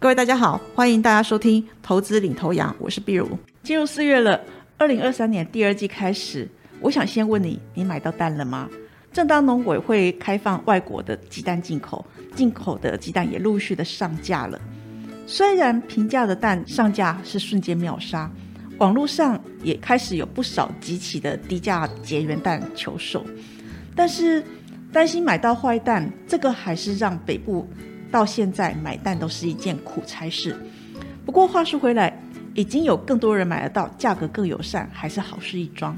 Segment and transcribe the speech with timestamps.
[0.00, 3.36] 各位大家好，欢迎大家收听《投资领头羊》，我是碧如。
[3.64, 4.40] 进入四月了，
[4.76, 6.48] 二零二三年第二季开始，
[6.80, 8.68] 我想先问你，你买到蛋了吗？
[9.12, 14.60] 正当农委会开放外国的鸡蛋进口，进口的鸡蛋也陆续的上架了。
[15.26, 18.30] 虽然平价的蛋上架是瞬间秒杀，
[18.78, 23.26] 网络上也开始有不少集齐的低价结缘蛋求售，
[23.96, 24.44] 但是
[24.92, 27.68] 担心买到坏蛋，这个还是让北部
[28.10, 30.56] 到现在买蛋都是一件苦差事。
[31.24, 32.20] 不过话说回来，
[32.54, 35.96] 已经有更多人买得到，价格更友善，还是好事一桩。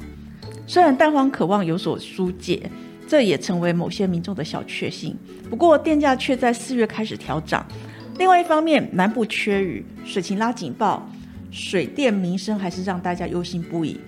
[0.66, 2.70] 虽然蛋荒渴望有所疏解，
[3.06, 5.16] 这也成为某些民众的小确幸。
[5.48, 7.64] 不过电价却在四月开始调涨。
[8.18, 11.08] 另外一方面，南部缺雨，水情拉警报，
[11.50, 13.98] 水电民生还是让大家忧心不已。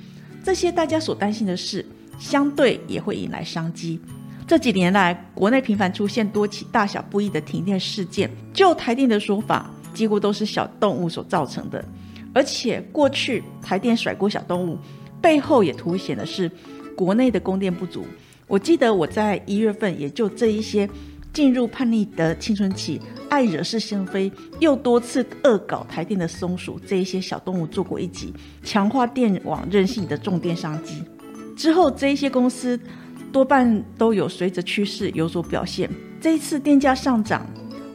[0.44, 1.86] 这些大家所担心的事，
[2.18, 4.00] 相对也会引来商机。
[4.46, 8.30] 这几年来，国内频繁出现多起大小不一的停电事件。
[8.52, 11.84] 就台电的说法，几乎都是小动物所造成的。
[12.34, 14.78] 而且过去台电甩锅小动物，
[15.20, 16.50] 背后也凸显的是
[16.94, 18.04] 国内的供电不足。
[18.46, 20.88] 我记得我在一月份，也就这一些。
[21.32, 23.00] 进入叛逆的青春期，
[23.30, 31.02] 爱惹是生非，又多次恶搞台电的松鼠这一些小动物做过一集，强化电网韧性的重电商机。
[31.56, 32.78] 之后这一些公司
[33.32, 35.88] 多半都有随着趋势有所表现。
[36.20, 37.46] 这一次电价上涨，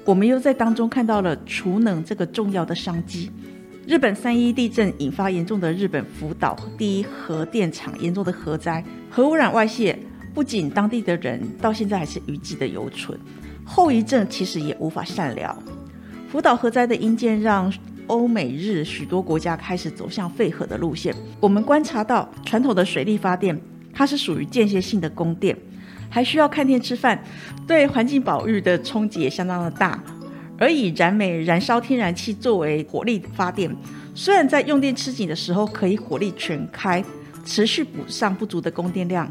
[0.03, 3.31] 我们又在当中看到了储能这个重要的商机。
[3.85, 9.97] 日本三一地震引发严重的日本福岛第一核电厂严重的核灾，核污染外泄。
[10.33, 13.17] 不仅当地的人到现在还是余悸的犹存，
[13.63, 15.57] 后遗症其实也无法善了。
[16.29, 17.73] 福岛核灾的阴间让
[18.05, 21.15] 欧美日许多国家开始走向废核的路线。
[21.39, 23.59] 我们观察到，传统的水力发电
[23.97, 25.57] 它是属于间歇性的供电，
[26.07, 27.19] 还需要看天吃饭，
[27.65, 29.99] 对环境保育的冲击也相当的大。
[30.59, 33.75] 而以燃煤燃烧天然气作为火力发电，
[34.13, 37.03] 虽然在用电吃紧的时候可以火力全开，
[37.43, 39.27] 持续补上不足的供电量。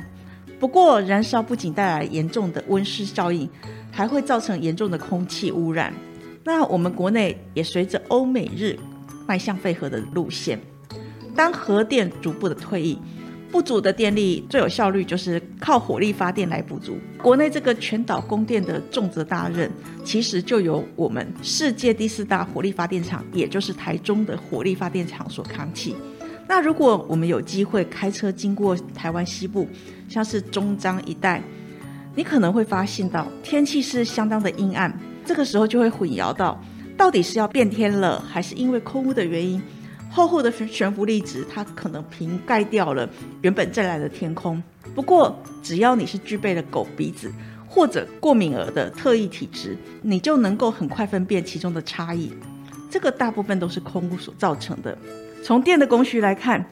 [0.59, 3.49] 不过，燃烧不仅带来严重的温室效应，
[3.93, 5.95] 还会造成严重的空气污染。
[6.43, 8.77] 那我们国内也随着欧美日
[9.29, 10.59] 迈向废核的路线，
[11.37, 12.99] 当核电逐步的退役，
[13.57, 16.99] 不足的电力最有效率就是靠火力发电来补足。
[17.23, 19.73] 国内这个全岛供电的重责大任，
[20.05, 25.97] 其实就由我们世界第四大火力发电厂，也就是台中的火力发电厂所扛起。
[26.47, 29.67] 那如果我们有机会开车经过台湾西部，
[30.07, 31.43] 像是中彰一带，
[32.15, 34.95] 你可能会发现到天气是相当的阴暗，
[35.25, 36.63] 这个时候就会混淆到，
[36.95, 39.63] 到底是要变天了，还是因为空污的原因，
[40.11, 43.09] 厚厚的悬浮粒子它可能瓶盖掉了
[43.43, 44.63] 原本湛蓝的天空。
[44.95, 47.31] 不过只要你是具备了狗鼻子
[47.69, 52.33] 或者过敏儿的特异体质，你就能够很快分辨其中的差异。
[52.91, 54.97] 这个大部分都是空污所造成的。
[55.43, 56.65] 从电的供需来看，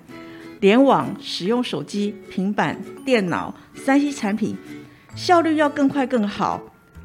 [0.60, 4.56] 联网、使用手机、平板电脑、三 C 产品，
[5.14, 6.62] 效率要更快更好，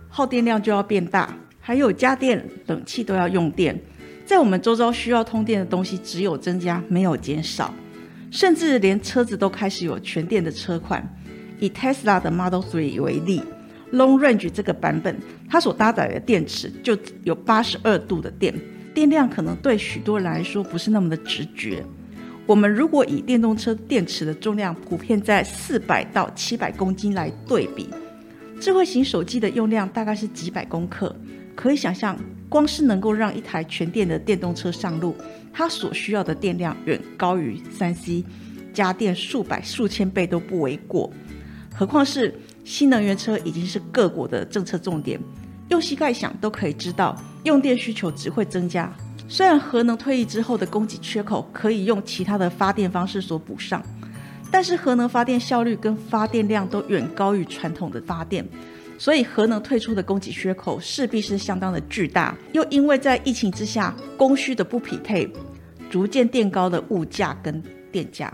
[0.07, 1.35] 耗电量就要变大。
[1.59, 3.77] 还有家电、冷气都要用电，
[4.29, 7.73] 在我们周遭需要通电的东西只有增加没有减少，
[8.29, 11.03] 甚至连车子都开始有全电的车款。
[11.59, 13.41] 以 Tesla 的 Model 3为例
[13.91, 15.17] ，Long Range 这个版本，
[15.49, 18.53] 它所搭载的电池就有八十二度的电。
[18.93, 21.83] 电量可能对许多人来说不是那么的直觉。
[22.45, 27.89] 我们如果以电动车电池的重量普遍在四百到七百公斤来对比，
[28.61, 31.15] 智慧型手机的用量大概是几百公克。
[31.59, 35.13] 可以想象，光是能够让一台全电的电动车上路，
[35.51, 38.23] 它所需要的电量远高于三 C
[38.73, 41.11] 家电数百数千倍都不为过。
[41.75, 42.33] 何况是
[42.63, 45.19] 新能源车已经是各国的政策重点。
[45.67, 48.89] 用膝盖想都可以知道，用电需求只会增加。
[49.27, 53.83] 虽然核能退役之后的供给缺口可以用其他的发电方式所补上，
[54.49, 58.47] 但是核能发电效率跟发电量都远高于传统的发电，
[58.99, 62.37] 所以核能退出的供给缺口势必是相当的巨大。
[62.51, 65.27] 又因为在疫情之下供需的不匹配，
[65.89, 68.31] 逐渐垫高的物价跟电价。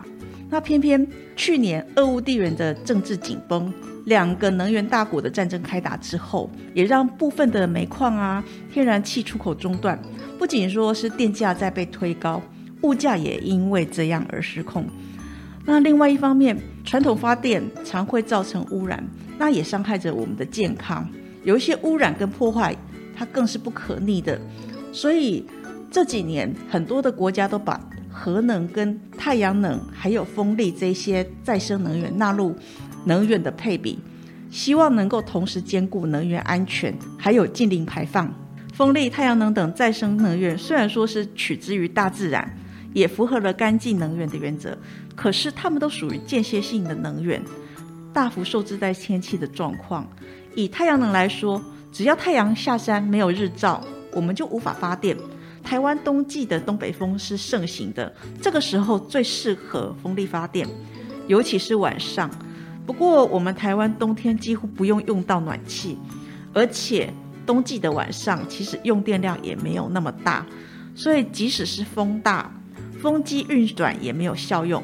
[0.50, 3.73] 那偏偏去年俄乌地缘的政治紧绷。
[4.06, 10.00] 两个能源大国的战争开打之后，也让部分的煤矿啊、天然气出口中断。
[10.38, 12.39] 不仅说是电价在被推高，
[12.81, 14.85] 物价也因为这样而失控。
[15.65, 19.03] 那另外一方面，传统发电常会造成污染，
[19.37, 21.07] 那也伤害着我们的健康。
[21.43, 22.75] 有一些污染跟破坏，
[23.15, 24.39] 它更是不可逆的。
[24.91, 25.45] 所以
[25.91, 27.79] 这几年，很多的国家都把
[28.11, 32.55] 核能、跟太阳能还有风力这些再生能源纳入。
[33.07, 33.99] 能源的配比，
[34.49, 38.33] 希望能够同时兼顾能源安全，还有近零排放。
[38.73, 42.57] 风力、太阳能等再生能源虽然说是取之于大自然，
[42.93, 44.75] 也符合了干净能源的原则，
[45.15, 47.39] 可是它们都属于间歇性的能源，
[48.15, 50.07] 大幅受制在天气的状况。
[50.56, 53.83] 以太阳能来说，只要太阳下山没有日照，
[54.13, 55.15] 我们就无法发电。
[55.62, 60.65] 台湾冬季的东北风是盛行的，这个时候最适合风力发电，
[61.27, 62.31] 尤其是晚上。
[62.85, 65.97] 不过我们台湾冬天几乎不用用到暖气，
[66.53, 67.13] 而且。
[67.45, 70.44] 冬季的晚上，其实用电量也没有那么大，
[70.95, 72.51] 所以即使是风大，
[73.00, 74.81] 风机运转也没有效用。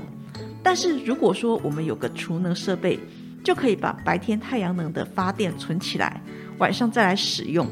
[0.61, 2.99] 但是如果说我们有个储能设备，
[3.43, 6.21] 就可以把白天太阳能的发电存起来，
[6.57, 7.67] 晚上再来使用，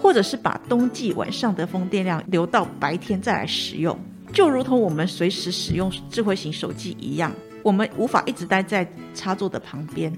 [0.00, 3.98] 或者是把冬季晚上的风电量留到白天再来使用，
[4.32, 7.32] 就如同我们随时使用智慧型手机一样，
[7.62, 10.12] 我们无法一直待在插座的旁边，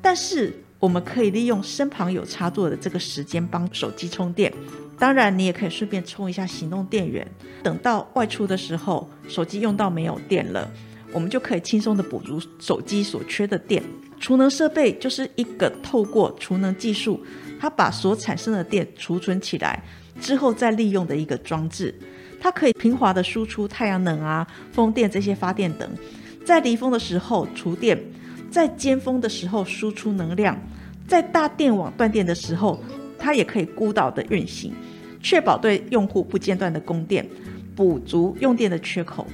[0.00, 0.52] 但是。
[0.78, 4.52] 我们可以利用身旁有插座的这个时间帮手机充电，
[4.98, 7.26] 当然你也可以顺便充一下行动电源。
[7.62, 10.70] 等到外出的时候，手机用到没有电了，
[11.14, 13.82] 我们就可以轻松的补足手机所缺的电。
[14.18, 17.24] 储能设备就是一个透过储能技术，
[17.60, 19.82] 它把所产生的电储存起来
[20.20, 21.94] 之后再利用的一个装置。
[22.40, 25.88] 它可以平滑的输出太阳能啊、风电这些发电等，
[26.44, 27.98] 在离峰的时候储电。
[28.48, 30.56] 在尖峰的时候输出能量，
[31.06, 32.80] 在大电网断电的时候，
[33.18, 34.72] 它也可以孤岛的运行，
[35.20, 37.28] 确保对用户不间断的供电，
[37.74, 39.26] 补足用电的缺口。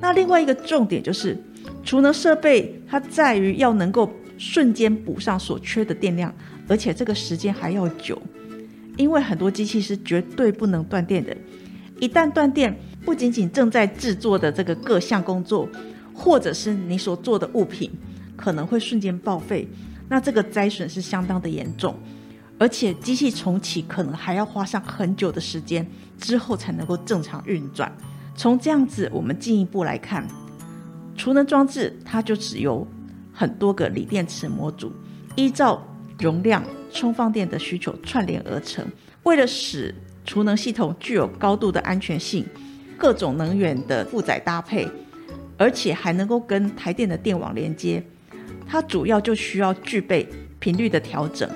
[0.00, 1.40] 那另外一个重点就是，
[1.88, 6.30] 储能设备它在于要能够瞬间补上所缺的电量，
[6.68, 8.20] 而且这个时间还要久，
[8.98, 11.34] 因为很多机器是绝对不能断电的。
[11.98, 15.66] 一旦断电，不仅仅正在制作的这个各项工作，
[16.12, 17.90] 或者是你所做的物品。
[18.36, 19.66] 可能会瞬间报废，
[20.10, 21.98] 那这个灾损是相当的严重，
[22.58, 25.84] 而且机器重启可能还要花上很久的时间
[26.18, 27.90] 之后才能够正常运转。
[28.36, 30.28] 从这样子，我们进一步来看，
[31.18, 32.86] 储能装置它就只由
[33.32, 34.92] 很多个锂电池模组，
[35.34, 35.84] 依照
[36.20, 36.62] 容量、
[36.92, 38.86] 充放电的需求串联而成。
[39.24, 39.94] 为了使
[40.24, 42.46] 储能系统具有高度的安全性，
[42.96, 44.88] 各种能源的负载搭配，
[45.56, 48.02] 而且还能够跟台电的电网连接。
[48.66, 50.28] 它主要就需要具备
[50.60, 51.50] 频率的调整、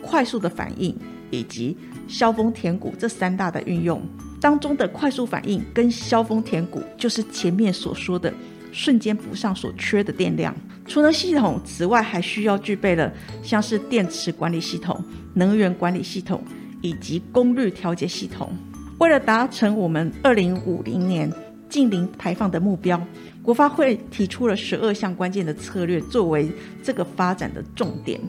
[0.00, 0.96] 快速的反应
[1.30, 1.76] 以及
[2.06, 4.00] 消峰填谷这三大的运用
[4.40, 8.32] 当中的快速反应跟消峰填谷，就是前面所说的
[8.78, 10.54] 瞬间补上所缺的电量。
[10.86, 15.02] 储能系统此外还需要具备了像是电池管理系统、
[15.34, 16.40] 能源管理系统
[16.80, 18.52] 以及功率调节系统。
[19.00, 21.28] 为了达成我们二零五零年
[21.68, 23.02] 近零排放的目标。
[23.42, 26.50] 国发会提出了十二项关键的策略，作为
[26.82, 28.20] 这个发展的重点。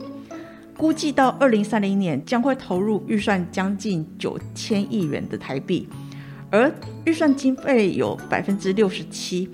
[0.74, 5.86] 估计到二零三零年将会投入预算将近九千亿元的台币，
[6.50, 6.72] 而
[7.04, 9.46] 预算经费有百分之六十七，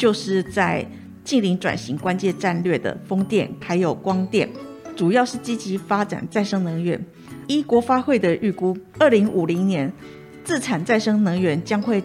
[0.00, 0.82] 就是在
[1.22, 4.48] 近邻转型关键战略的风电还有光电，
[4.96, 6.98] 主要是积极发展再生能源。
[7.46, 9.92] 依国发会的预估，二零五零年
[10.42, 12.02] 自产再生能源将会。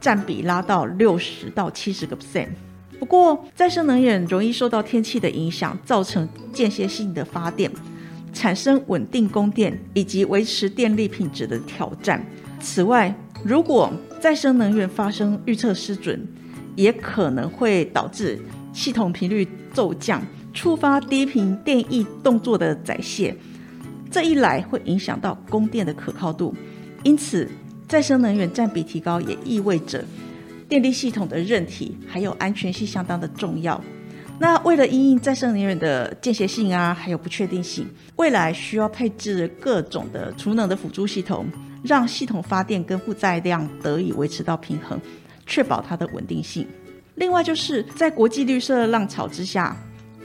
[0.00, 2.48] 占比拉到六十到七十个 percent。
[2.98, 7.70] 不过，再生能源容易受到天气的影响，造成间歇性的发电，
[8.30, 12.22] 产生稳定供电以及维持电力品质的挑战。
[12.60, 16.22] 此外，如果再生能源发生预测失准，
[16.76, 18.38] 也可能会导致
[18.72, 23.36] 系统频率骤降，触发低频电翼动作的载卸。
[24.10, 26.54] 这一来会影响到供电的可靠度，
[27.02, 27.48] 因此。
[27.86, 30.02] 再生能源占比提高，也意味着
[30.66, 33.78] 电力系统的韧体还有安全性相当的重要。
[34.38, 41.46] 那为了因应再生能源的间歇性啊，还有不确定性，未来需要配置各种的储能的辅助系统，
[41.84, 44.98] 让系统发电跟负载量得以维持到平衡，
[45.46, 46.66] 确保它的稳定性。
[47.16, 49.76] 另外，就是在国际绿色浪潮之下，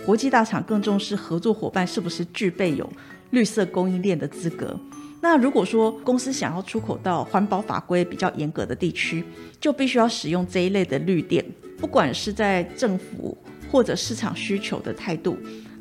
[0.06, 2.90] 国际大厂更重视合作伙伴是不是具备有
[3.32, 4.76] 绿色供应链的资格。
[5.22, 9.24] 那如果说公司想要出口到环保法规比较严格的地区，
[9.60, 11.44] 就必须要使用这一类的绿电。
[11.78, 13.38] 不管是在政府
[13.72, 15.38] 或者市场需求的态度，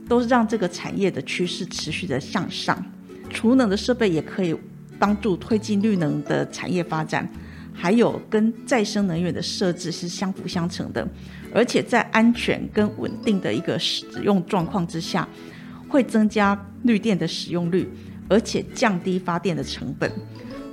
[0.09, 2.85] 都是让这个产业的趋势持续的向上。
[3.31, 4.57] 储能的设备也可以
[4.99, 7.29] 帮助推进绿能的产业发展，
[7.79, 11.09] 还有跟再生能源的设置是相辅相成的。
[11.55, 15.27] 而且在安全跟稳定的一个使用状况之下，
[15.89, 17.89] 会增加绿电的使用率。
[18.31, 20.13] 而且降低发电的成本，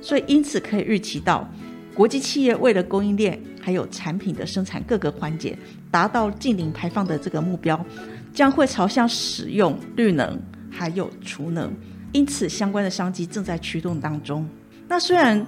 [0.02, 1.50] 所以因此可以预期到，
[1.94, 5.56] 国际企业为了供应链还有产品的生产各个环节
[5.90, 7.82] 达到近零排放的这个目标，
[8.34, 10.38] 将会朝向使用绿能
[10.70, 11.72] 还有储能，
[12.12, 14.46] 因此相关的商机正在驱动当中。
[14.86, 15.42] 那虽然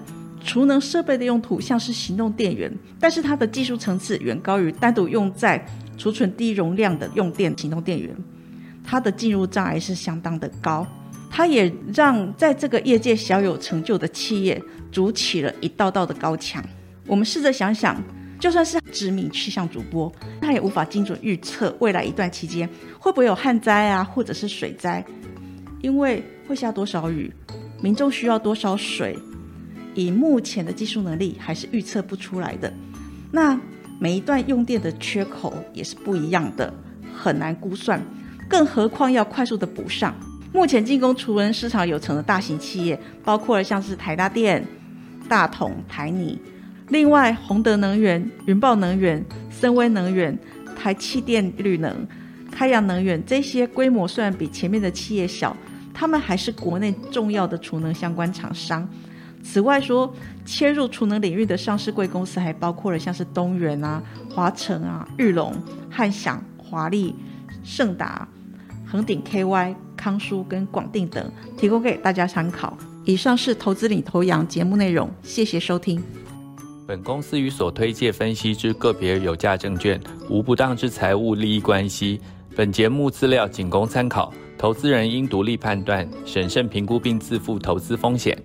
[0.44, 5.64] 储能设备的用途像是行动电源，但是它的技术层次远高于单独用在
[5.96, 8.14] 储存低容量的用电行动电源，
[8.84, 10.86] 它的进入障碍是相当的高。
[11.30, 16.64] 它也让在这个业界小有成就的企业筑起了一道道的高墙。
[17.06, 18.02] 我们试着想想，
[18.40, 22.68] 就算是知名气象主播，他也无法精准预测未来一段期间
[22.98, 25.04] 会不会有旱灾啊，或者是水灾，
[25.82, 27.30] 因为会下多少雨，
[27.82, 29.16] 民众需要多少水，
[29.98, 32.72] 以目前的技术能力还是预测不出来的。
[33.32, 33.58] 那
[33.98, 36.72] 每一段用电的缺口也是不一样的，
[37.12, 38.00] 很难估算，
[38.48, 40.14] 更何况要快速的补上。
[40.52, 44.64] 目前进攻储能市场有成的大型企业，包括了像是台大电、
[45.28, 46.38] 大同、台泥。
[46.90, 50.38] 另外，宏德能源、云豹能源、森威能源、
[50.74, 52.06] 台气电绿能、
[52.50, 55.54] 开阳能源这些规模虽然比前面的企业小，
[55.92, 58.88] 他们还是国内重要的储能相关厂商。
[59.50, 60.12] 此外说，
[60.44, 65.54] 切入储能领域的上市贵公司还包括了像是东元啊、华晨啊、玉龙、
[65.90, 67.14] 汉翔、华丽、
[67.64, 68.28] 盛达、
[68.86, 72.76] 恒鼎 KY、康舒跟广定等，提供给大家参考。
[73.06, 76.04] 以上是投资领头羊节目内容，谢谢收听。
[76.86, 82.20] 本公司与所推介分析之个别有价证券无不当之财务利益关系。
[82.54, 88.36] 本节目资料仅供参考，投资人应独立判断、审慎评估并自负投资风险。